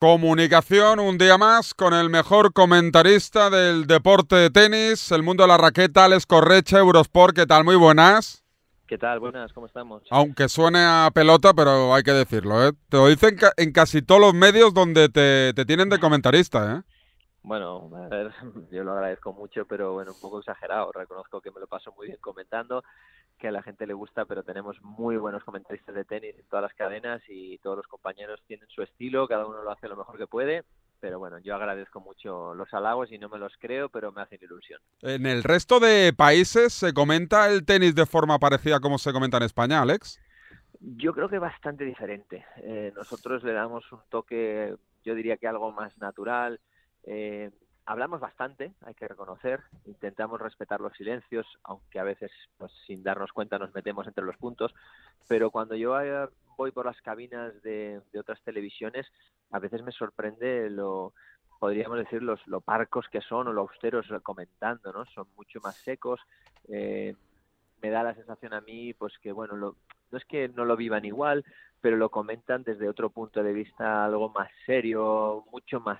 [0.00, 5.48] Comunicación, un día más con el mejor comentarista del deporte de tenis, el mundo de
[5.48, 7.36] la raqueta, Alex Correcha, Eurosport.
[7.36, 7.64] ¿Qué tal?
[7.64, 8.42] Muy buenas.
[8.86, 9.20] ¿Qué tal?
[9.20, 10.02] Buenas, ¿cómo estamos?
[10.08, 12.72] Aunque suene a pelota, pero hay que decirlo, ¿eh?
[12.88, 16.82] Te lo dicen en casi todos los medios donde te, te tienen de comentarista, ¿eh?
[17.42, 18.32] Bueno, a ver,
[18.70, 20.92] yo lo agradezco mucho, pero bueno, un poco exagerado.
[20.92, 22.84] Reconozco que me lo paso muy bien comentando,
[23.40, 26.62] que a la gente le gusta, pero tenemos muy buenos comentaristas de tenis en todas
[26.62, 30.18] las cadenas y todos los compañeros tienen su estilo, cada uno lo hace lo mejor
[30.18, 30.62] que puede.
[31.00, 34.38] Pero bueno, yo agradezco mucho los halagos y no me los creo, pero me hacen
[34.42, 34.80] ilusión.
[35.00, 39.38] ¿En el resto de países se comenta el tenis de forma parecida como se comenta
[39.38, 40.20] en España, Alex?
[40.78, 42.44] Yo creo que bastante diferente.
[42.58, 46.60] Eh, nosotros le damos un toque, yo diría que algo más natural,
[47.04, 47.50] eh,
[47.86, 53.32] hablamos bastante, hay que reconocer, intentamos respetar los silencios, aunque a veces pues, sin darnos
[53.32, 54.74] cuenta nos metemos entre los puntos,
[55.28, 55.96] pero cuando yo
[56.56, 59.06] voy por las cabinas de, otras televisiones,
[59.50, 61.14] a veces me sorprende lo,
[61.58, 65.04] podríamos decir, los lo parcos que son o lo austeros comentando, ¿no?
[65.06, 66.20] Son mucho más secos.
[66.68, 67.14] Eh,
[67.82, 69.74] me da la sensación a mí, pues que, bueno, no
[70.12, 71.44] es que no lo vivan igual,
[71.80, 75.98] pero lo comentan desde otro punto de vista algo más serio, mucho más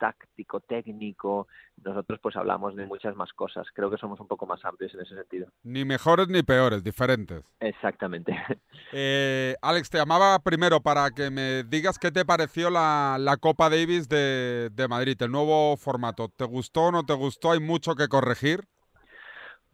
[0.00, 1.46] táctico, técnico.
[1.84, 3.66] Nosotros pues hablamos de muchas más cosas.
[3.74, 5.46] Creo que somos un poco más amplios en ese sentido.
[5.62, 7.44] Ni mejores ni peores, diferentes.
[7.60, 8.34] Exactamente.
[8.92, 14.08] Eh, Alex, te llamaba primero para que me digas qué te pareció la, Copa Davis
[14.08, 16.28] de, de Madrid, el nuevo formato.
[16.28, 17.52] ¿Te gustó o no te gustó?
[17.52, 18.64] ¿Hay mucho que corregir?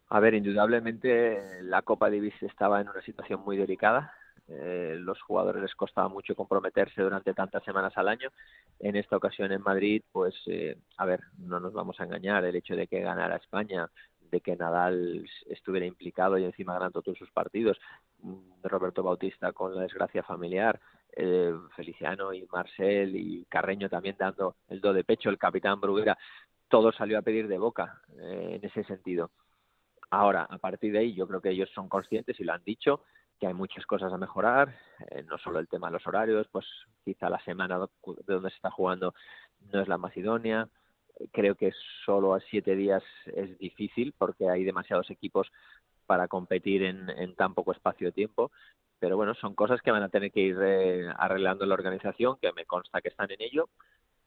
[0.09, 4.13] A ver, indudablemente la Copa Davis estaba en una situación muy delicada
[4.49, 8.29] eh, los jugadores les costaba mucho comprometerse durante tantas semanas al año.
[8.79, 12.55] En esta ocasión en Madrid, pues, eh, a ver, no nos vamos a engañar, el
[12.55, 13.89] hecho de que ganara España,
[14.31, 17.77] de que Nadal estuviera implicado y encima ganando todos sus partidos,
[18.19, 20.79] mm, Roberto Bautista con la desgracia familiar,
[21.13, 26.17] eh, Feliciano y Marcel y Carreño también dando el do de pecho, el capitán Bruguera,
[26.69, 29.31] todo salió a pedir de boca en ese sentido.
[30.09, 33.03] Ahora, a partir de ahí, yo creo que ellos son conscientes y lo han dicho,
[33.39, 34.75] que hay muchas cosas a mejorar,
[35.11, 36.65] eh, no solo el tema de los horarios, pues
[37.03, 37.87] quizá la semana de
[38.25, 39.13] donde se está jugando
[39.71, 40.67] no es la idónea.
[41.31, 41.71] Creo que
[42.05, 45.51] solo a siete días es difícil porque hay demasiados equipos
[46.05, 48.51] para competir en, tan poco espacio de tiempo.
[48.99, 52.51] Pero bueno, son cosas que van a tener que ir eh, arreglando la organización, que
[52.53, 53.69] me consta que están en ello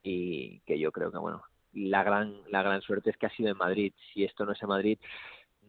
[0.03, 3.51] y que yo creo que bueno, la gran la gran suerte es que ha sido
[3.51, 3.93] en Madrid.
[4.13, 4.99] Si esto no es en Madrid,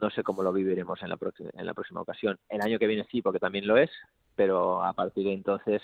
[0.01, 2.39] no sé cómo lo viviremos en la, próxima, en la próxima ocasión.
[2.49, 3.89] El año que viene sí, porque también lo es,
[4.35, 5.81] pero a partir de entonces,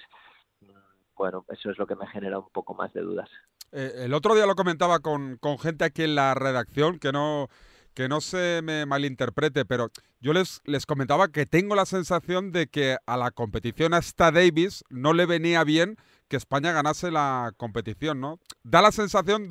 [1.16, 3.30] bueno, eso es lo que me genera un poco más de dudas.
[3.72, 7.48] Eh, el otro día lo comentaba con, con gente aquí en la redacción, que no,
[7.94, 9.90] que no se me malinterprete, pero
[10.20, 14.84] yo les, les comentaba que tengo la sensación de que a la competición hasta Davis
[14.90, 15.98] no le venía bien
[16.28, 18.40] que España ganase la competición, ¿no?
[18.64, 19.48] Da la sensación,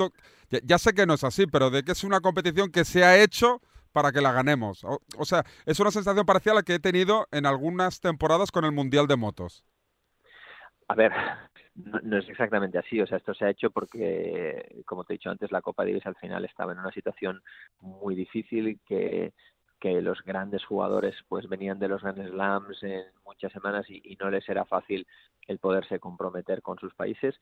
[0.63, 3.21] ya, sé que no es así, pero de que es una competición que se ha
[3.23, 3.61] hecho
[3.97, 4.85] para que la ganemos.
[4.85, 8.67] O, sea, es una sensación parecida a la que he tenido en algunas temporadas con
[8.67, 9.65] el Mundial de Motos.
[10.89, 11.13] A ver,
[11.75, 13.01] no, es exactamente así.
[13.01, 16.05] O sea, esto se ha hecho porque, como te he dicho antes, la Copa Davis
[16.05, 17.41] al final estaba en una situación
[17.81, 19.33] muy difícil que
[19.79, 24.31] que los grandes jugadores pues venían de los Grand Slams en muchas semanas y, no
[24.31, 25.07] les era fácil
[25.47, 27.35] el poderse comprometer con sus países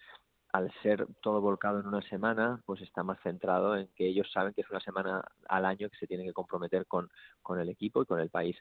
[0.54, 4.54] al ser todo volcado en una semana, pues está más centrado en que ellos saben
[4.54, 7.10] que es una semana al año que se tienen que comprometer con,
[7.42, 8.56] con el equipo y con el país.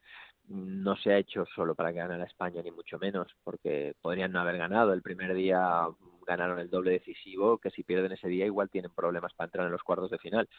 [0.47, 4.31] No se ha hecho solo para que gane la España, ni mucho menos, porque podrían
[4.31, 4.91] no haber ganado.
[4.91, 5.87] El primer día
[6.25, 9.71] ganaron el doble decisivo, que si pierden ese día igual tienen problemas para entrar en
[9.73, 10.49] los cuartos de final.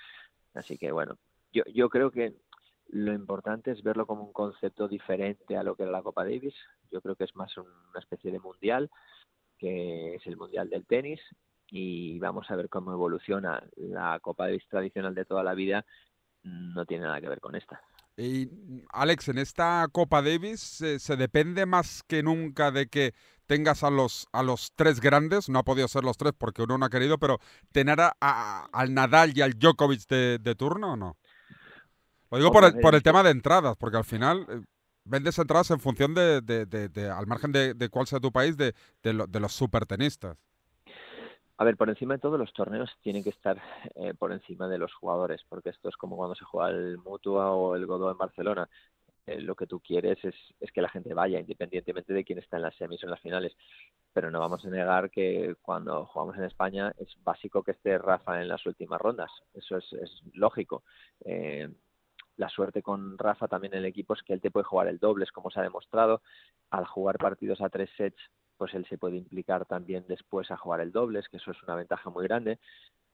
[0.55, 1.19] Así que bueno,
[1.53, 2.37] yo, yo creo que
[2.91, 6.55] lo importante es verlo como un concepto diferente a lo que era la Copa Davis.
[6.93, 8.89] Yo creo que es más una especie de mundial
[9.65, 11.21] que es el Mundial del Tenis,
[11.71, 13.63] y vamos a ver cómo evoluciona.
[13.77, 15.87] La Copa Davis tradicional de toda la vida
[16.43, 17.81] no tiene nada que ver con esta.
[18.17, 18.49] Y
[18.91, 23.15] Alex, en esta Copa Davis se depende más que nunca de que
[23.47, 26.77] tengas a los a los tres grandes, no ha podido ser los tres porque uno
[26.77, 27.39] no ha querido, pero
[27.73, 31.17] tener a, al Nadal y al Djokovic de, de turno o no?
[32.31, 34.61] Lo digo por el, por el tema de entradas, porque al final eh,
[35.05, 39.53] vendes entradas en función de, al margen de, cuál sea tu país, de, de, los
[39.53, 40.37] supertenistas.
[41.57, 43.63] A ver, por encima de todo, los torneos tienen que estar
[43.95, 47.53] eh, por encima de los jugadores, porque esto es como cuando se juega el Mutua
[47.53, 48.69] o el Godó en Barcelona.
[49.27, 52.57] Eh, lo que tú quieres es, es, que la gente vaya, independientemente de quién está
[52.57, 53.57] en las semis o en las finales.
[54.13, 58.43] Pero no vamos a negar que cuando jugamos en España es básico que esté Rafa
[58.43, 59.31] en las últimas rondas.
[59.55, 60.83] Eso es, es lógico.
[61.25, 61.69] Eh,
[62.37, 64.99] la suerte con Rafa también en el equipo es que él te puede jugar el
[64.99, 66.23] doble, es como se ha demostrado.
[66.71, 68.21] Al jugar partidos a tres sets,
[68.57, 71.77] pues él se puede implicar también después a jugar el dobles, que eso es una
[71.77, 72.59] ventaja muy grande.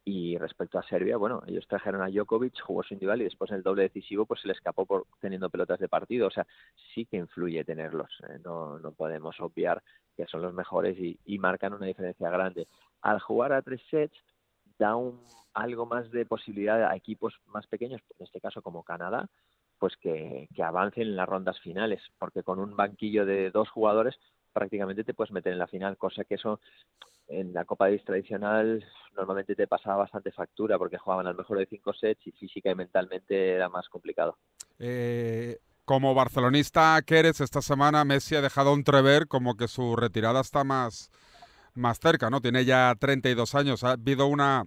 [0.02, 3.58] Y respecto a Serbia, bueno, ellos trajeron a Djokovic, jugó su individual y después en
[3.58, 6.26] el doble decisivo pues se le escapó por teniendo pelotas de partido.
[6.28, 6.46] O sea,
[6.94, 8.10] sí que influye tenerlos.
[8.28, 8.38] ¿eh?
[8.42, 9.82] No, no podemos obviar
[10.16, 12.66] que son los mejores y, y marcan una diferencia grande.
[13.02, 14.16] Al jugar a tres sets
[14.80, 15.20] da un,
[15.54, 19.28] algo más de posibilidad a equipos más pequeños, en este caso como Canadá,
[19.78, 24.16] pues que, avancen en las rondas finales, porque con un banquillo de dos jugadores
[24.52, 26.60] prácticamente te puedes meter en la final, cosa que eso
[27.28, 28.84] en la Copa Davis tradicional
[29.14, 32.74] normalmente te pasaba bastante factura porque jugaban al mejor de cinco sets y física y
[32.74, 34.36] mentalmente era más complicado.
[34.78, 40.40] Eh, como barcelonista que esta semana Messi ha dejado un trever como que su retirada
[40.40, 41.10] está más,
[41.74, 42.40] más cerca, ¿no?
[42.40, 43.84] Tiene ya 32 años.
[43.84, 44.64] Ha habido una,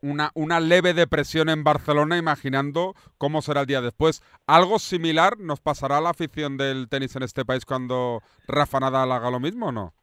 [0.00, 4.22] una, una leve depresión en Barcelona imaginando cómo será el día después.
[4.46, 9.12] ¿Algo similar nos pasará a la afición del tenis en este país cuando Rafa Nadal
[9.12, 9.94] haga lo mismo o no?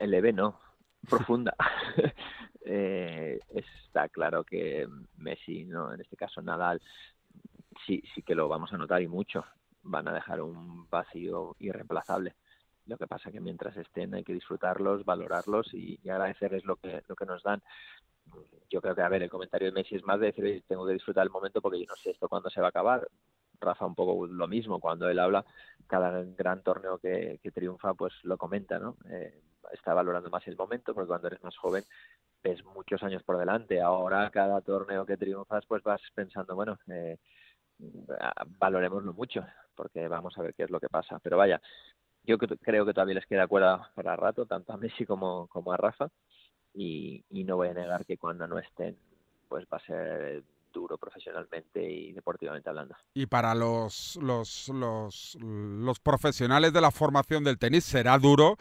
[0.00, 0.58] Leve no,
[1.08, 1.54] profunda.
[2.64, 6.80] eh, está claro que Messi, no, en este caso Nadal,
[7.86, 9.44] sí, sí que lo vamos a notar y mucho.
[9.82, 12.34] Van a dejar un vacío irreemplazable.
[12.90, 17.02] Lo que pasa que mientras estén hay que disfrutarlos, valorarlos y, y agradecerles lo que,
[17.06, 17.62] lo que nos dan.
[18.68, 20.92] Yo creo que, a ver, el comentario de Messi es más de decir, tengo que
[20.92, 23.08] disfrutar el momento porque yo no sé esto cuándo se va a acabar.
[23.60, 25.44] Rafa un poco lo mismo, cuando él habla,
[25.86, 28.96] cada gran torneo que, que triunfa, pues lo comenta, ¿no?
[29.10, 29.40] Eh,
[29.72, 31.84] está valorando más el momento, porque cuando eres más joven
[32.42, 33.80] ves muchos años por delante.
[33.80, 37.18] Ahora cada torneo que triunfas, pues vas pensando, bueno, eh,
[38.58, 39.44] valoremoslo mucho,
[39.74, 41.18] porque vamos a ver qué es lo que pasa.
[41.18, 41.60] Pero vaya,
[42.24, 45.76] yo creo que todavía les queda cuerda para rato, tanto a Messi como, como a
[45.76, 46.08] Rafa,
[46.74, 48.96] y, y no voy a negar que cuando no estén,
[49.48, 52.94] pues va a ser duro profesionalmente y deportivamente hablando.
[53.14, 58.56] Y para los, los, los, los profesionales de la formación del tenis será duro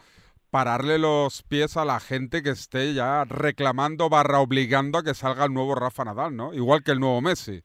[0.50, 5.46] pararle los pies a la gente que esté ya reclamando barra obligando a que salga
[5.46, 6.54] el nuevo Rafa Nadal, ¿no?
[6.54, 7.62] Igual que el nuevo Messi.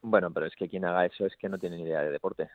[0.00, 2.48] Bueno, pero es que quien haga eso es que no tiene ni idea de deporte.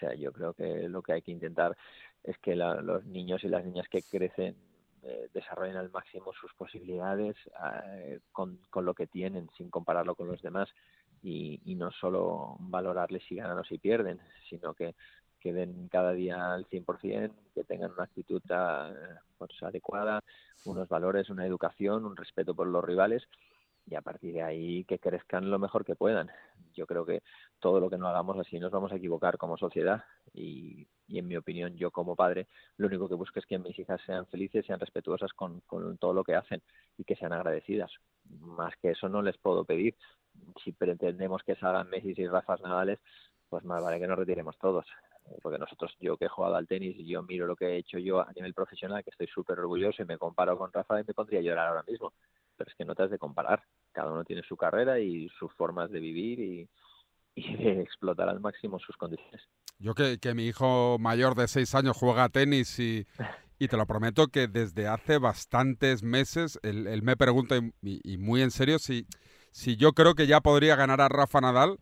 [0.00, 1.76] Sea, yo creo que lo que hay que intentar
[2.24, 4.56] es que la, los niños y las niñas que crecen
[5.02, 7.36] eh, desarrollen al máximo sus posibilidades
[7.84, 10.68] eh, con, con, lo que tienen, sin compararlo con los demás.
[11.22, 14.18] Y, y no solo valorarles si ganan o si pierden,
[14.48, 14.94] sino que
[15.40, 18.42] que den cada día al 100%, que tengan una actitud
[19.38, 20.22] pues, adecuada,
[20.66, 23.26] unos valores, una educación, un respeto por los rivales
[23.90, 26.30] y a partir de ahí que crezcan lo mejor que puedan.
[26.74, 27.22] Yo creo que
[27.58, 31.26] todo lo que no hagamos así nos vamos a equivocar como sociedad y, y en
[31.26, 32.46] mi opinión yo como padre
[32.76, 36.14] lo único que busco es que mis hijas sean felices, sean respetuosas con, con todo
[36.14, 36.62] lo que hacen
[36.96, 37.90] y que sean agradecidas.
[38.38, 39.96] Más que eso no les puedo pedir.
[40.62, 43.00] Si pretendemos que salgan Messi y Rafas Nadales,
[43.48, 44.86] pues más vale que nos retiremos todos
[45.42, 47.98] porque nosotros, yo que he jugado al tenis y yo miro lo que he hecho
[47.98, 51.14] yo a nivel profesional, que estoy súper orgulloso y me comparo con Rafa y me
[51.14, 52.12] pondría a llorar ahora mismo.
[52.56, 53.62] Pero es que no te has de comparar.
[53.92, 56.68] Cada uno tiene su carrera y sus formas de vivir y,
[57.34, 59.42] y de explotar al máximo sus condiciones.
[59.78, 63.06] Yo que, que mi hijo mayor de seis años juega a tenis y,
[63.58, 68.18] y te lo prometo que desde hace bastantes meses él, él me pregunta y, y,
[68.18, 69.06] muy en serio si,
[69.52, 71.78] si yo creo que ya podría ganar a Rafa Nadal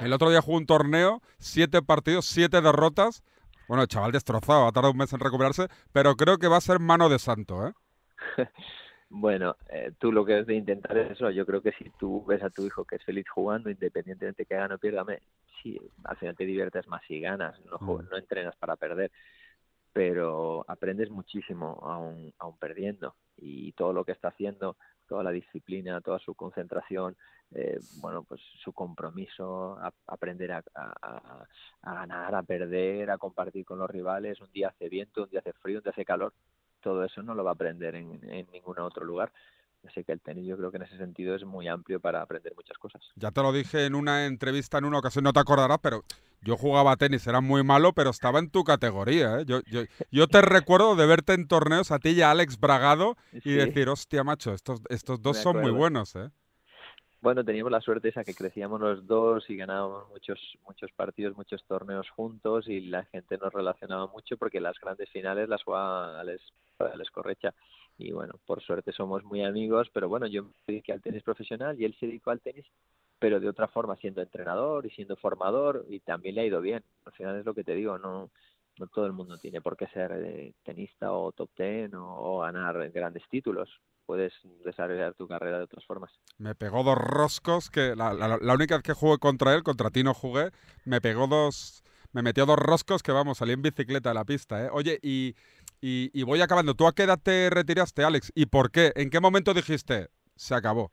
[0.00, 3.22] el otro día jugó un torneo, siete partidos, siete derrotas.
[3.66, 6.60] Bueno, el chaval destrozado, ha tardado un mes en recuperarse, pero creo que va a
[6.60, 7.72] ser mano de santo, ¿eh?
[9.18, 11.30] bueno, eh, tú lo que es de intentar es eso.
[11.30, 14.54] Yo creo que si tú ves a tu hijo que es feliz jugando, independientemente que
[14.54, 15.06] gane o pierda,
[15.62, 18.08] sí, al final te diviertes más si ganas, no, mm.
[18.10, 19.10] no entrenas para perder,
[19.92, 24.76] pero aprendes muchísimo aún, aún perdiendo y todo lo que está haciendo,
[25.08, 27.16] toda la disciplina, toda su concentración,
[27.54, 31.46] eh, bueno, pues su compromiso, a, aprender a, a,
[31.82, 34.40] a, ganar, a perder, a compartir con los rivales.
[34.42, 36.34] Un día hace viento, un día hace frío, un día hace calor.
[36.86, 39.32] Todo eso no lo va a aprender en, en ningún otro lugar.
[39.88, 42.52] Así que el tenis yo creo que en ese sentido es muy amplio para aprender
[42.54, 43.02] muchas cosas.
[43.16, 46.04] Ya te lo dije en una entrevista en una ocasión, no te acordarás, pero
[46.42, 49.40] yo jugaba tenis, era muy malo, pero estaba en tu categoría.
[49.40, 49.44] ¿eh?
[49.46, 53.16] Yo, yo, yo, te recuerdo de verte en torneos a ti y a Alex Bragado
[53.32, 53.52] y sí.
[53.54, 56.14] decir, hostia, macho, estos, estos dos son muy buenos.
[56.14, 56.30] ¿eh?
[57.20, 61.64] Bueno, teníamos la suerte esa que crecíamos los dos y ganábamos muchos muchos partidos, muchos
[61.64, 66.42] torneos juntos y la gente nos relacionaba mucho porque las grandes finales las jugaba Alex,
[66.78, 67.54] Alex Correcha
[67.98, 71.80] y bueno, por suerte somos muy amigos, pero bueno, yo me dediqué al tenis profesional
[71.80, 72.66] y él se dedicó al tenis
[73.18, 76.84] pero de otra forma siendo entrenador y siendo formador y también le ha ido bien.
[77.06, 78.30] Al final es lo que te digo, no
[78.78, 82.40] no todo el mundo tiene por qué ser eh, tenista o top ten o, o
[82.40, 84.32] ganar grandes títulos puedes
[84.64, 86.12] desarrollar tu carrera de otras formas.
[86.38, 89.90] Me pegó dos roscos que la, la, la, única vez que jugué contra él, contra
[89.90, 90.50] ti no jugué,
[90.84, 91.82] me pegó dos,
[92.12, 94.70] me metió dos roscos que vamos, salí en bicicleta a la pista, ¿eh?
[94.72, 95.34] Oye, y
[95.80, 96.74] Y, voy acabando.
[96.74, 98.32] ¿Tú a qué edad te retiraste, Alex?
[98.34, 98.92] ¿Y por qué?
[98.96, 100.90] ¿En qué momento dijiste se acabó?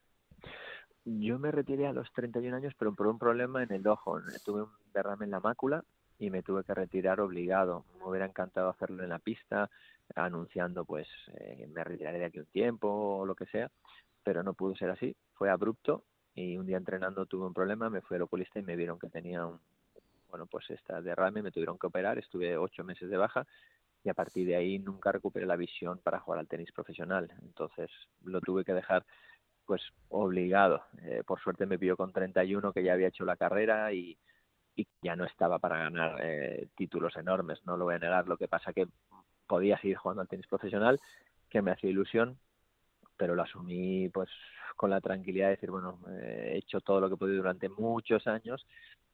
[1.05, 4.19] Yo me retiré a los 31 años, pero por un problema en el ojo.
[4.45, 5.83] Tuve un derrame en la mácula
[6.19, 7.85] y me tuve que retirar obligado.
[7.97, 9.69] Me hubiera encantado hacerlo en la pista,
[10.15, 11.07] anunciando pues
[11.39, 13.71] eh, me retiraré de aquí un tiempo o lo que sea,
[14.23, 15.15] pero no pudo ser así.
[15.33, 16.05] Fue abrupto
[16.35, 19.09] y un día entrenando tuve un problema, me fui al oculista y me vieron que
[19.09, 19.59] tenía un,
[20.29, 23.45] bueno, pues esta derrame, me tuvieron que operar, estuve ocho meses de baja
[24.03, 27.31] y a partir de ahí nunca recuperé la visión para jugar al tenis profesional.
[27.43, 27.89] Entonces
[28.23, 29.05] lo tuve que dejar
[29.65, 30.83] pues obligado.
[31.03, 34.17] Eh, por suerte me pidió con 31 que ya había hecho la carrera y,
[34.75, 38.27] y ya no estaba para ganar eh, títulos enormes, no lo voy a negar.
[38.27, 38.87] Lo que pasa que
[39.47, 40.99] podía seguir jugando al tenis profesional,
[41.49, 42.37] que me hacía ilusión,
[43.17, 44.29] pero lo asumí pues
[44.75, 47.69] con la tranquilidad de decir, bueno, eh, he hecho todo lo que he podido durante
[47.69, 48.65] muchos años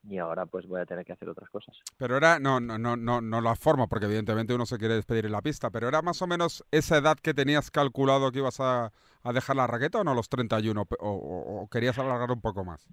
[0.04, 1.76] y ahora pues voy a tener que hacer otras cosas.
[1.98, 5.26] Pero era, no, no, no, no, no la forma, porque evidentemente uno se quiere despedir
[5.26, 8.60] en la pista, pero era más o menos esa edad que tenías calculado que ibas
[8.60, 8.92] a,
[9.34, 12.88] dejar la raqueta o no, los 31, o, o, o querías alargar un poco más.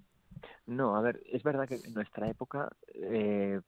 [0.66, 3.60] No, a ver, es verdad que en nuestra época eh,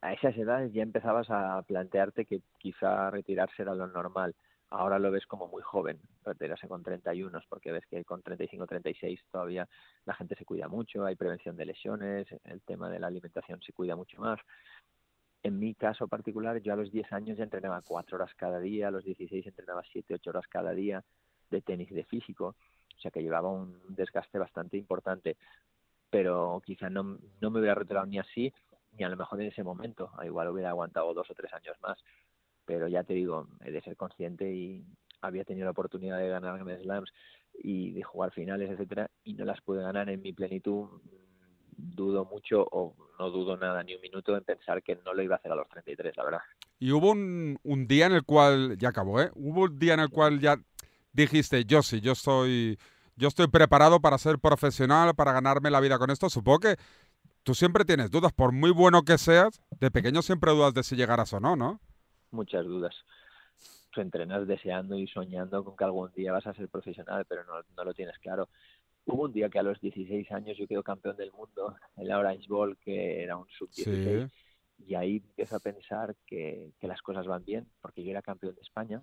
[0.00, 4.34] a esas edades ya empezabas a plantearte que quizá retirarse era lo normal.
[4.70, 9.20] Ahora lo ves como muy joven, retirarse con 31, porque ves que con 35, 36
[9.30, 9.66] todavía
[10.04, 13.72] la gente se cuida mucho, hay prevención de lesiones, el tema de la alimentación se
[13.72, 14.38] cuida mucho más.
[15.42, 18.88] En mi caso particular, yo a los 10 años ya entrenaba 4 horas cada día,
[18.88, 21.02] a los 16 entrenaba 7, 8 horas cada día
[21.50, 22.54] de tenis de físico,
[22.94, 25.38] o sea que llevaba un desgaste bastante importante,
[26.10, 28.52] pero quizá no, no me hubiera retirado ni así,
[28.98, 31.98] ni a lo mejor en ese momento, igual hubiera aguantado dos o tres años más,
[32.64, 34.84] pero ya te digo, he de ser consciente y
[35.22, 37.10] había tenido la oportunidad de ganar Grand Slams
[37.54, 40.88] y de jugar finales, etcétera, y no las pude ganar en mi plenitud.
[41.76, 45.36] Dudo mucho o no dudo nada ni un minuto en pensar que no lo iba
[45.36, 46.40] a hacer a los 33, la verdad.
[46.78, 49.30] Y hubo un, un día en el cual, ya acabó, ¿eh?
[49.34, 50.56] Hubo un día en el cual ya
[51.12, 52.78] dijiste, yo sí, yo estoy,
[53.16, 56.28] yo estoy preparado para ser profesional, para ganarme la vida con esto.
[56.28, 56.76] Supongo que
[57.48, 60.96] tú siempre tienes dudas, por muy bueno que seas, de pequeño siempre dudas de si
[60.96, 61.80] llegarás o no, ¿no?
[62.30, 62.94] Muchas dudas.
[63.90, 67.54] Tú entrenas deseando y soñando con que algún día vas a ser profesional, pero no,
[67.74, 68.50] no lo tienes claro.
[69.06, 72.18] Hubo un día que a los 16 años yo quedo campeón del mundo en la
[72.18, 74.30] Orange Bowl, que era un sub-16,
[74.86, 78.56] y ahí empiezo a pensar que, que las cosas van bien, porque yo era campeón
[78.56, 79.02] de España,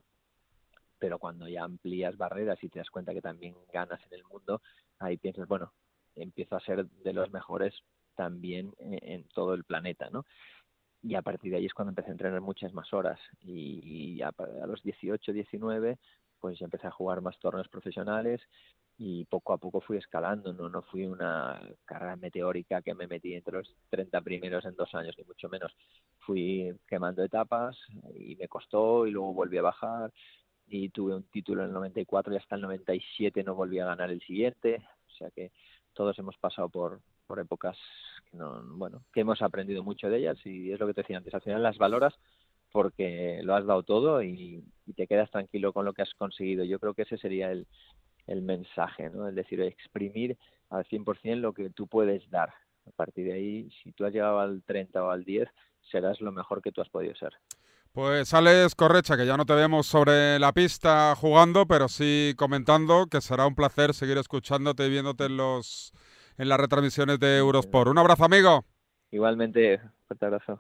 [0.99, 4.61] pero cuando ya amplías barreras y te das cuenta que también ganas en el mundo,
[4.99, 5.73] ahí piensas, bueno,
[6.15, 7.73] empiezo a ser de los mejores
[8.15, 10.25] también en, todo el planeta, ¿no?
[11.01, 14.31] Y a partir de ahí es cuando empecé a entrenar muchas más horas y, a,
[14.65, 15.97] los 18, 19,
[16.39, 18.41] pues ya empecé a jugar más torneos profesionales
[18.97, 23.33] y poco a poco fui escalando, no no fui una carrera meteórica que me metí
[23.33, 25.75] entre los 30 primeros en dos años, ni mucho menos.
[26.19, 27.77] Fui quemando etapas
[28.15, 30.11] y me costó y luego volví a bajar
[30.67, 34.09] y tuve un título en el 94 y hasta el 97 no volví a ganar
[34.11, 35.51] el siguiente, o sea que
[35.93, 37.77] todos hemos pasado por, por épocas
[38.29, 41.17] que no, bueno, que hemos aprendido mucho de ellas y es lo que te decía
[41.17, 42.13] antes, al final las valoras
[42.75, 44.61] porque lo has dado todo y,
[44.97, 46.65] te quedas tranquilo con lo que has conseguido.
[46.65, 47.65] Yo creo que ese sería el,
[48.27, 49.29] el mensaje, ¿no?
[49.29, 50.37] Es decir, exprimir
[50.69, 52.49] al 100% lo que tú puedes dar.
[52.85, 55.47] A partir de ahí, si tú has llegado al 30 o al 10,
[55.89, 57.31] serás lo mejor que tú has podido ser.
[57.93, 63.07] Pues Alex Correcha, que ya no te vemos sobre la pista jugando, pero sí comentando,
[63.07, 65.93] que será un placer seguir escuchándote y viéndote en, los,
[66.37, 67.89] en las retransmisiones de Eurosport.
[67.89, 68.65] Un abrazo, amigo.
[69.11, 70.53] Igualmente, fuerte abrazo.